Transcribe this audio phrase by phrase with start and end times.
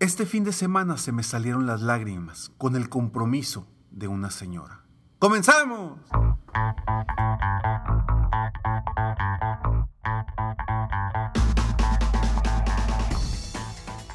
[0.00, 4.84] Este fin de semana se me salieron las lágrimas con el compromiso de una señora.
[5.18, 5.98] ¡Comenzamos!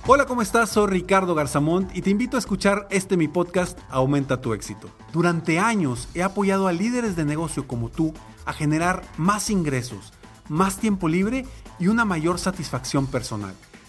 [0.07, 0.69] Hola, ¿cómo estás?
[0.69, 4.89] Soy Ricardo Garzamont y te invito a escuchar este mi podcast Aumenta tu éxito.
[5.11, 8.13] Durante años he apoyado a líderes de negocio como tú
[8.45, 10.13] a generar más ingresos,
[10.47, 11.45] más tiempo libre
[11.77, 13.53] y una mayor satisfacción personal.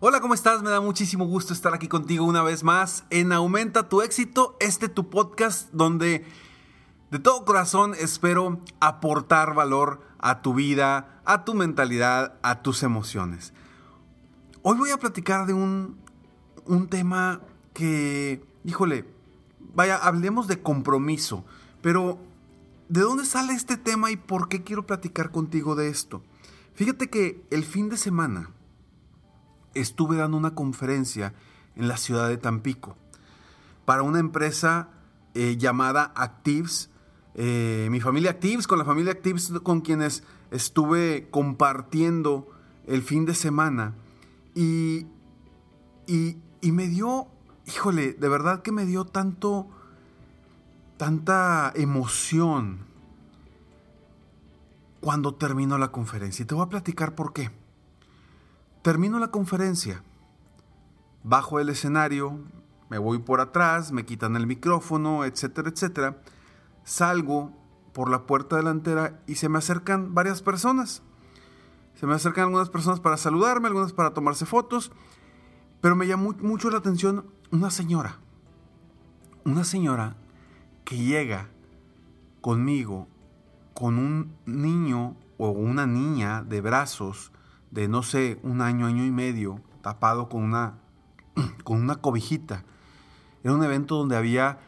[0.00, 0.62] Hola, ¿cómo estás?
[0.62, 4.88] Me da muchísimo gusto estar aquí contigo una vez más en Aumenta tu éxito, este
[4.88, 6.24] tu podcast donde
[7.10, 13.52] de todo corazón espero aportar valor a tu vida, a tu mentalidad, a tus emociones.
[14.62, 15.98] Hoy voy a platicar de un,
[16.64, 17.40] un tema
[17.74, 19.04] que, híjole,
[19.74, 21.44] vaya, hablemos de compromiso,
[21.82, 22.20] pero
[22.88, 26.22] ¿de dónde sale este tema y por qué quiero platicar contigo de esto?
[26.74, 28.52] Fíjate que el fin de semana,
[29.80, 31.34] estuve dando una conferencia
[31.76, 32.96] en la ciudad de Tampico
[33.84, 34.90] para una empresa
[35.34, 36.90] eh, llamada Actives.
[37.34, 42.50] Eh, mi familia Actives, con la familia Actives con quienes estuve compartiendo
[42.86, 43.94] el fin de semana.
[44.54, 45.06] Y,
[46.06, 47.28] y, y me dio,
[47.66, 49.68] híjole, de verdad que me dio tanto,
[50.96, 52.80] tanta emoción
[55.00, 56.42] cuando terminó la conferencia.
[56.42, 57.50] Y te voy a platicar por qué.
[58.82, 60.02] Termino la conferencia,
[61.24, 62.38] bajo el escenario,
[62.88, 66.22] me voy por atrás, me quitan el micrófono, etcétera, etcétera.
[66.84, 67.52] Salgo
[67.92, 71.02] por la puerta delantera y se me acercan varias personas.
[71.94, 74.92] Se me acercan algunas personas para saludarme, algunas para tomarse fotos,
[75.80, 78.20] pero me llamó mucho la atención una señora.
[79.44, 80.16] Una señora
[80.84, 81.48] que llega
[82.40, 83.08] conmigo
[83.74, 87.32] con un niño o una niña de brazos
[87.70, 90.78] de no sé, un año, año y medio, tapado con una,
[91.64, 92.64] con una cobijita.
[93.42, 94.58] Era un evento donde había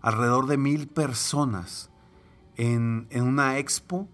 [0.00, 1.90] alrededor de mil personas
[2.56, 4.08] en, una expo,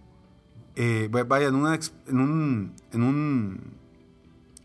[0.75, 3.77] eh, vaya, en, una, en, un, en un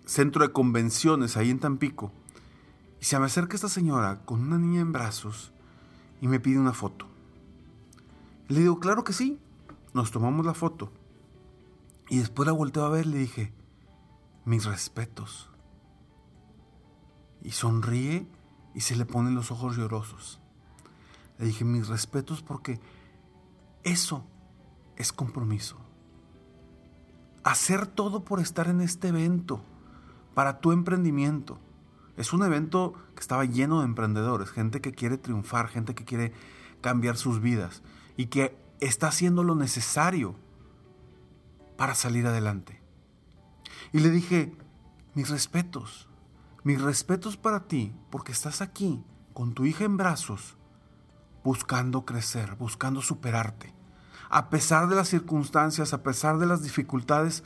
[0.05, 2.11] centro de convenciones ahí en Tampico.
[2.99, 5.51] Y se me acerca esta señora con una niña en brazos
[6.21, 7.07] y me pide una foto.
[8.47, 9.39] Le digo, claro que sí,
[9.93, 10.91] nos tomamos la foto.
[12.09, 13.53] Y después la volteo a ver le dije,
[14.45, 15.49] mis respetos.
[17.41, 18.27] Y sonríe
[18.73, 20.39] y se le ponen los ojos llorosos.
[21.37, 22.79] Le dije, mis respetos porque
[23.83, 24.25] eso
[24.95, 25.77] es compromiso.
[27.43, 29.63] Hacer todo por estar en este evento,
[30.33, 31.59] para tu emprendimiento.
[32.17, 36.33] Es un evento que estaba lleno de emprendedores, gente que quiere triunfar, gente que quiere
[36.81, 37.81] cambiar sus vidas
[38.17, 40.35] y que está haciendo lo necesario
[41.77, 42.80] para salir adelante.
[43.91, 44.53] Y le dije,
[45.13, 46.09] mis respetos,
[46.63, 50.57] mis respetos para ti, porque estás aquí con tu hija en brazos,
[51.43, 53.73] buscando crecer, buscando superarte.
[54.29, 57.43] A pesar de las circunstancias, a pesar de las dificultades,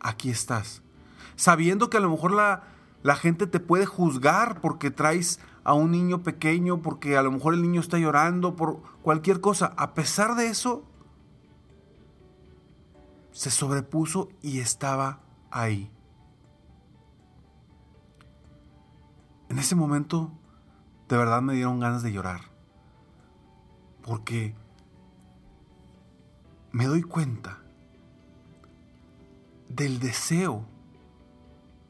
[0.00, 0.82] aquí estás.
[1.34, 2.62] Sabiendo que a lo mejor la,
[3.02, 7.54] la gente te puede juzgar porque traes a un niño pequeño, porque a lo mejor
[7.54, 9.74] el niño está llorando, por cualquier cosa.
[9.76, 10.84] A pesar de eso,
[13.32, 15.90] se sobrepuso y estaba ahí.
[19.48, 20.32] En ese momento,
[21.08, 22.40] de verdad me dieron ganas de llorar.
[24.02, 24.54] Porque
[26.72, 27.62] me doy cuenta
[29.68, 30.66] del deseo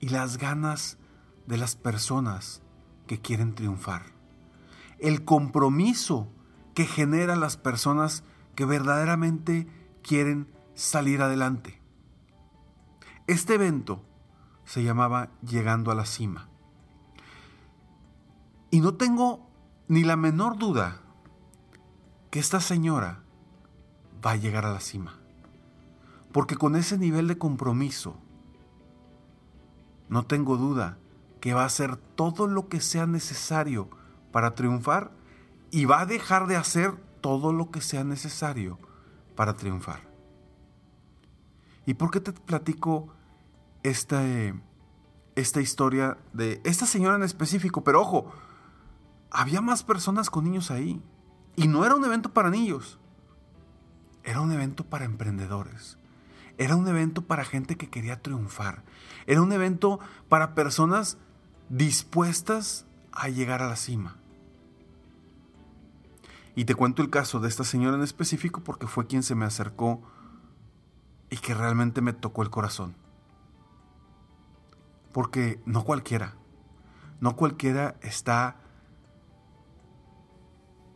[0.01, 0.99] y las ganas
[1.47, 2.63] de las personas
[3.07, 4.03] que quieren triunfar.
[4.99, 6.29] El compromiso
[6.75, 8.25] que generan las personas
[8.55, 9.67] que verdaderamente
[10.03, 11.81] quieren salir adelante.
[13.27, 14.05] Este evento
[14.65, 16.49] se llamaba Llegando a la Cima.
[18.71, 19.51] Y no tengo
[19.89, 21.01] ni la menor duda
[22.31, 23.25] que esta señora
[24.25, 25.19] va a llegar a la cima.
[26.31, 28.17] Porque con ese nivel de compromiso,
[30.09, 30.99] no tengo duda
[31.41, 33.89] que va a hacer todo lo que sea necesario
[34.31, 35.11] para triunfar
[35.73, 38.79] y va a dejar de hacer todo lo que sea necesario
[39.35, 40.01] para triunfar.
[41.87, 43.16] ¿Y por qué te platico
[43.89, 44.23] esta,
[45.35, 47.85] esta historia de esta señora en específico?
[47.85, 48.33] Pero ojo,
[49.31, 51.03] había más personas con niños ahí.
[51.57, 52.99] Y no era un evento para niños.
[54.25, 55.99] Era un evento para emprendedores.
[56.59, 58.83] Era un evento para gente que quería triunfar.
[59.27, 61.19] Era un evento para personas
[61.69, 64.17] dispuestas a llegar a la cima.
[66.55, 69.45] Y te cuento el caso de esta señora en específico porque fue quien se me
[69.45, 70.03] acercó
[71.29, 72.97] y que realmente me tocó el corazón.
[75.17, 76.35] Porque no cualquiera,
[77.21, 78.61] no cualquiera está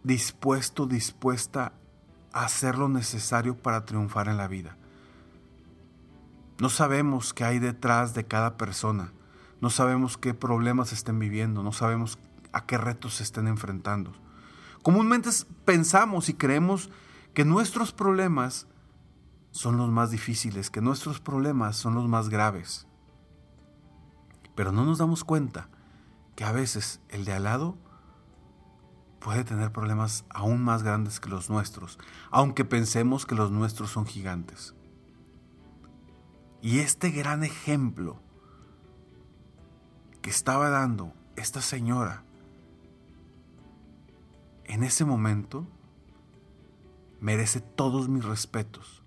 [0.04, 1.72] dispuesto, dispuesta
[2.30, 4.76] a hacer lo necesario para triunfar en la vida.
[6.58, 9.14] No sabemos qué hay detrás de cada persona,
[9.62, 12.18] no sabemos qué problemas estén viviendo, no sabemos
[12.52, 14.12] a qué retos se estén enfrentando.
[14.82, 15.30] Comúnmente
[15.64, 16.90] pensamos y creemos
[17.32, 18.66] que nuestros problemas
[19.50, 22.86] son los más difíciles, que nuestros problemas son los más graves.
[24.60, 25.70] Pero no nos damos cuenta
[26.36, 27.78] que a veces el de al lado
[29.18, 31.98] puede tener problemas aún más grandes que los nuestros,
[32.30, 34.74] aunque pensemos que los nuestros son gigantes.
[36.60, 38.20] Y este gran ejemplo
[40.20, 42.22] que estaba dando esta señora
[44.64, 45.66] en ese momento
[47.18, 49.02] merece todos mis respetos.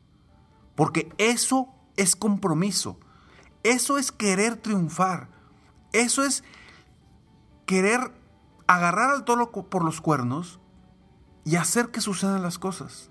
[0.73, 2.99] Porque eso es compromiso.
[3.61, 5.42] Eso es querer triunfar.
[5.93, 6.43] Eso es
[7.65, 8.11] querer
[8.67, 10.59] agarrar al toro por los cuernos
[11.45, 13.09] y hacer que sucedan las cosas.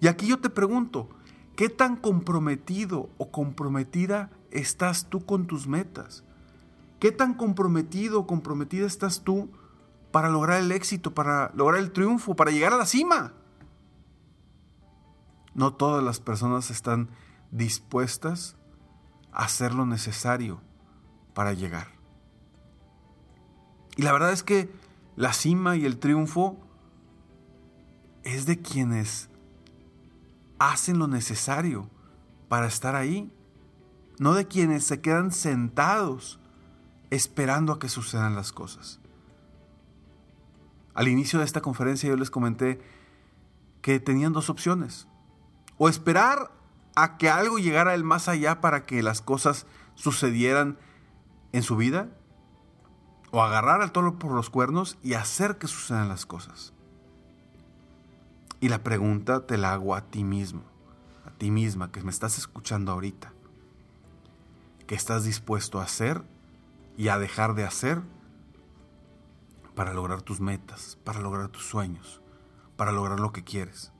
[0.00, 1.08] Y aquí yo te pregunto,
[1.54, 6.24] ¿qué tan comprometido o comprometida estás tú con tus metas?
[6.98, 9.50] ¿Qué tan comprometido o comprometida estás tú
[10.12, 13.34] para lograr el éxito, para lograr el triunfo, para llegar a la cima?
[15.54, 17.10] No todas las personas están
[17.50, 18.56] dispuestas
[19.32, 20.65] a hacer lo necesario
[21.36, 21.88] para llegar.
[23.94, 24.72] Y la verdad es que
[25.16, 26.56] la cima y el triunfo
[28.24, 29.28] es de quienes
[30.58, 31.90] hacen lo necesario
[32.48, 33.30] para estar ahí,
[34.18, 36.40] no de quienes se quedan sentados
[37.10, 38.98] esperando a que sucedan las cosas.
[40.94, 42.80] Al inicio de esta conferencia yo les comenté
[43.82, 45.06] que tenían dos opciones.
[45.76, 46.50] O esperar
[46.94, 49.66] a que algo llegara del más allá para que las cosas
[49.96, 50.78] sucedieran
[51.56, 52.10] en su vida,
[53.30, 56.74] o agarrar al toro por los cuernos y hacer que sucedan las cosas.
[58.60, 60.64] Y la pregunta te la hago a ti mismo,
[61.24, 63.32] a ti misma que me estás escuchando ahorita.
[64.86, 66.22] ¿Qué estás dispuesto a hacer
[66.98, 68.02] y a dejar de hacer
[69.74, 72.20] para lograr tus metas, para lograr tus sueños,
[72.76, 73.92] para lograr lo que quieres?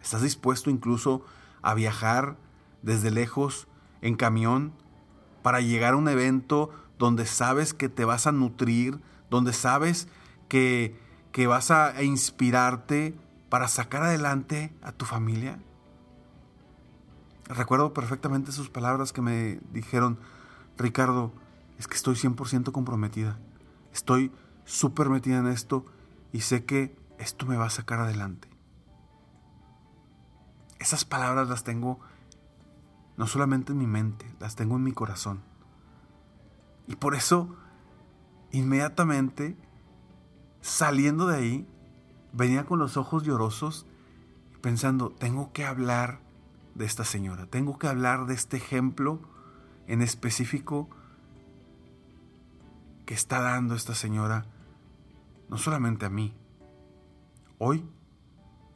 [0.00, 1.26] ¿Estás dispuesto incluso
[1.60, 2.38] a viajar
[2.80, 3.68] desde lejos
[4.00, 4.72] en camión
[5.42, 10.08] para llegar a un evento donde sabes que te vas a nutrir, donde sabes
[10.48, 10.96] que,
[11.32, 13.14] que vas a inspirarte
[13.48, 15.58] para sacar adelante a tu familia?
[17.48, 20.18] Recuerdo perfectamente sus palabras que me dijeron,
[20.78, 21.32] Ricardo,
[21.78, 23.38] es que estoy 100% comprometida,
[23.92, 24.32] estoy
[24.64, 25.84] súper metida en esto
[26.32, 28.48] y sé que esto me va a sacar adelante.
[30.78, 32.00] Esas palabras las tengo
[33.16, 35.42] no solamente en mi mente, las tengo en mi corazón.
[36.86, 37.54] Y por eso,
[38.50, 39.56] inmediatamente,
[40.60, 41.68] saliendo de ahí,
[42.32, 43.86] venía con los ojos llorosos,
[44.60, 46.20] pensando, tengo que hablar
[46.74, 49.20] de esta señora, tengo que hablar de este ejemplo
[49.86, 50.88] en específico
[53.04, 54.46] que está dando esta señora,
[55.48, 56.34] no solamente a mí.
[57.58, 57.84] Hoy,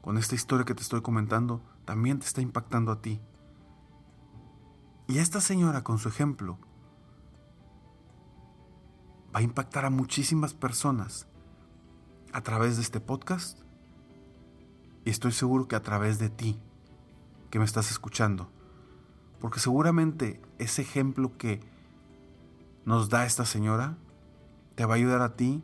[0.03, 3.21] con esta historia que te estoy comentando, también te está impactando a ti.
[5.09, 6.59] Y esta señora, con su ejemplo,
[9.37, 11.27] va a impactar a muchísimas personas
[12.33, 13.59] a través de este podcast
[15.05, 16.59] Y estoy seguro que a través de ti,
[17.51, 18.51] que me estás escuchando,
[19.39, 21.61] porque seguramente ese ejemplo que
[22.87, 23.99] nos da esta señora
[24.75, 25.63] te va a ayudar a ti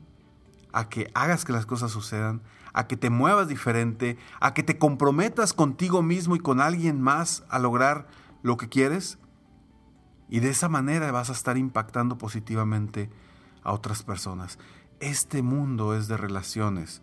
[0.74, 2.42] a que hagas que las cosas sucedan,
[2.74, 7.42] a que te muevas diferente, a que te comprometas contigo mismo y con alguien más
[7.48, 8.06] a lograr
[8.42, 9.18] lo que quieres.
[10.28, 13.08] Y de esa manera vas a estar impactando positivamente
[13.62, 14.58] a otras personas.
[15.00, 17.02] Este mundo es de relaciones.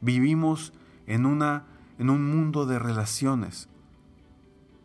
[0.00, 0.72] Vivimos
[1.06, 1.64] en, una,
[1.98, 3.68] en un mundo de relaciones.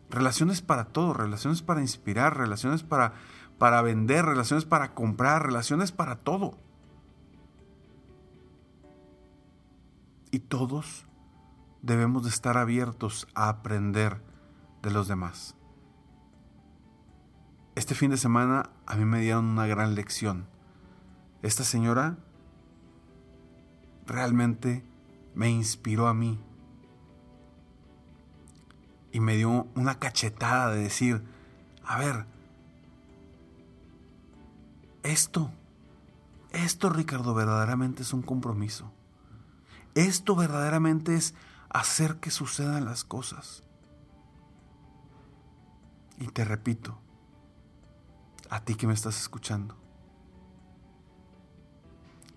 [0.10, 3.14] Relaciones para todo, relaciones para inspirar, relaciones para,
[3.58, 6.58] para vender, relaciones para comprar, relaciones para todo.
[10.32, 11.06] Y todos
[11.82, 14.22] debemos de estar abiertos a aprender
[14.82, 15.56] de los demás.
[17.76, 20.48] Este fin de semana a mí me dieron una gran lección.
[21.46, 22.18] Esta señora
[24.08, 24.84] realmente
[25.36, 26.40] me inspiró a mí
[29.12, 31.24] y me dio una cachetada de decir,
[31.84, 32.26] a ver,
[35.04, 35.52] esto,
[36.50, 38.92] esto Ricardo verdaderamente es un compromiso.
[39.94, 41.36] Esto verdaderamente es
[41.70, 43.62] hacer que sucedan las cosas.
[46.18, 46.98] Y te repito,
[48.50, 49.85] a ti que me estás escuchando,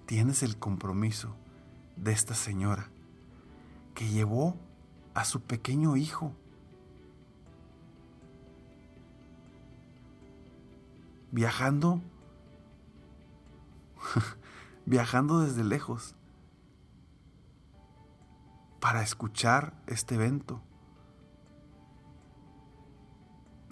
[0.09, 1.37] tienes el compromiso
[1.97, 2.89] de esta señora
[3.95, 4.57] que llevó
[5.13, 6.33] a su pequeño hijo
[11.31, 12.01] viajando
[14.87, 16.15] viajando desde lejos
[18.81, 20.63] para escuchar este evento.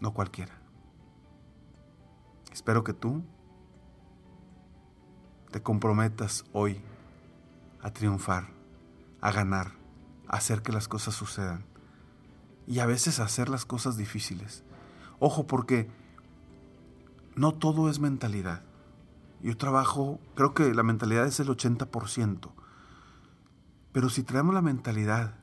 [0.02, 0.60] No cualquiera.
[2.52, 3.22] Espero que tú
[5.56, 6.82] te comprometas hoy
[7.80, 8.50] a triunfar,
[9.22, 9.72] a ganar,
[10.28, 11.64] a hacer que las cosas sucedan
[12.66, 14.64] y a veces hacer las cosas difíciles.
[15.18, 15.88] Ojo porque
[17.36, 18.64] no todo es mentalidad.
[19.40, 22.50] Yo trabajo, creo que la mentalidad es el 80%.
[23.92, 25.36] Pero si traemos la mentalidad,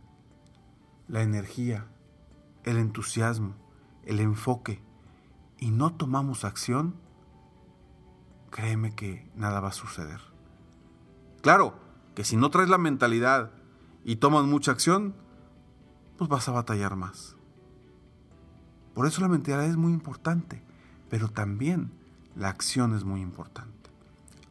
[1.07, 1.87] la energía,
[2.65, 3.55] el entusiasmo,
[4.05, 4.79] el enfoque
[5.57, 6.93] y no tomamos acción,
[8.53, 10.21] créeme que nada va a suceder.
[11.41, 11.73] Claro,
[12.13, 13.51] que si no traes la mentalidad
[14.05, 15.15] y tomas mucha acción,
[16.17, 17.35] pues vas a batallar más.
[18.93, 20.63] Por eso la mentalidad es muy importante,
[21.09, 21.91] pero también
[22.35, 23.89] la acción es muy importante.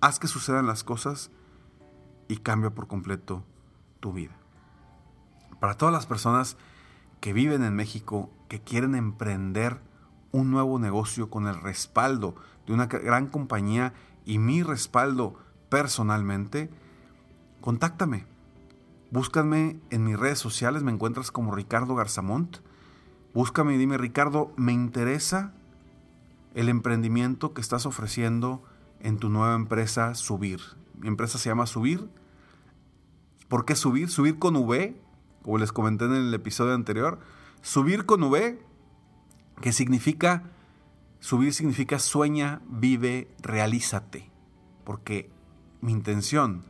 [0.01, 1.31] Haz que sucedan las cosas
[2.27, 3.45] y cambia por completo
[4.01, 4.37] tu vida.
[5.61, 6.57] Para todas las personas
[7.21, 9.81] que viven en México, que quieren emprender
[10.33, 12.35] un nuevo negocio con el respaldo
[12.67, 13.93] de una gran compañía
[14.25, 15.37] y mi respaldo
[15.69, 16.71] personalmente,
[17.61, 18.27] contáctame.
[19.11, 22.59] Búscame en mis redes sociales, me encuentras como Ricardo Garzamont.
[23.35, 25.53] Búscame y dime, Ricardo, me interesa
[26.55, 28.63] el emprendimiento que estás ofreciendo
[29.01, 30.61] en tu nueva empresa Subir.
[30.99, 32.09] Mi empresa se llama Subir
[33.53, 34.09] ¿Por qué subir?
[34.09, 34.97] Subir con V,
[35.43, 37.19] como les comenté en el episodio anterior.
[37.61, 38.59] Subir con V,
[39.63, 40.43] que significa,
[41.21, 44.31] subir significa sueña, vive, realízate.
[44.85, 45.31] Porque
[45.81, 46.65] mi intención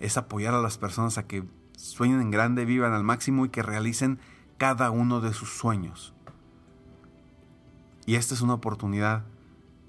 [0.00, 1.44] es apoyar a las personas a que
[1.76, 4.18] sueñen en grande, vivan al máximo y que realicen
[4.58, 6.14] cada uno de sus sueños.
[8.06, 9.24] Y esta es una oportunidad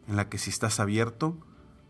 [0.08, 1.38] en la que si estás abierto,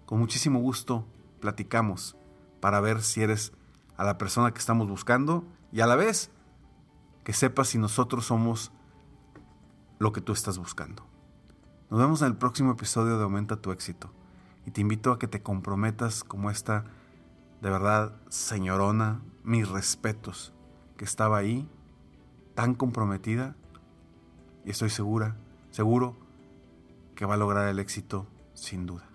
[0.05, 1.05] con muchísimo gusto
[1.39, 2.15] platicamos
[2.61, 3.51] para ver si eres
[3.97, 6.31] a la persona que estamos buscando y a la vez
[7.23, 8.71] que sepas si nosotros somos
[9.99, 11.05] lo que tú estás buscando.
[11.89, 14.11] Nos vemos en el próximo episodio de Aumenta tu éxito
[14.65, 16.85] y te invito a que te comprometas como esta,
[17.61, 20.53] de verdad, señorona, mis respetos,
[20.97, 21.69] que estaba ahí,
[22.55, 23.55] tan comprometida
[24.63, 25.35] y estoy segura,
[25.71, 26.17] seguro
[27.15, 29.07] que va a lograr el éxito sin duda.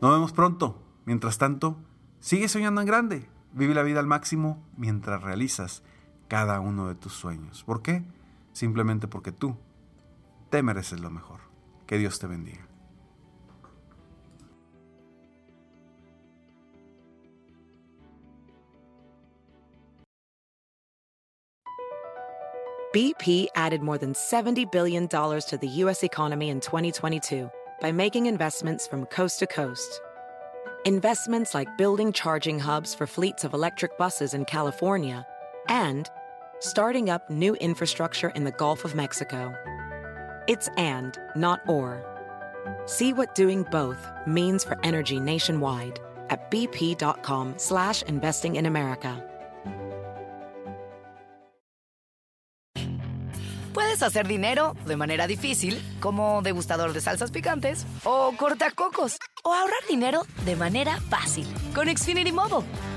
[0.00, 0.82] Nos vemos pronto.
[1.06, 1.78] Mientras tanto,
[2.20, 3.28] Sigue soñando en grande.
[3.54, 5.82] Vive la vida al máximo mientras realizas
[6.28, 7.64] cada uno de tus sueños.
[7.64, 8.04] ¿Por qué?
[8.52, 9.56] Simplemente porque tú
[10.50, 11.40] te mereces lo mejor.
[11.86, 12.66] Que Dios te bendiga.
[22.92, 26.02] BP added more than $70 billion to the U.S.
[26.02, 27.48] economy in 2022
[27.80, 30.00] by making investments from coast to coast.
[30.84, 35.26] investments like building charging hubs for fleets of electric buses in California,
[35.68, 36.08] and
[36.60, 39.52] starting up new infrastructure in the Gulf of Mexico.
[40.46, 42.04] It's and, not or.
[42.86, 45.98] See what doing both means for energy nationwide
[46.30, 49.26] at bp.com slash investing in America.
[53.72, 59.86] Puedes hacer dinero de manera difícil como degustador de salsas picantes o cortacocos o ahorrar
[59.88, 62.66] dinero de manera fácil con Xfinity Mobile.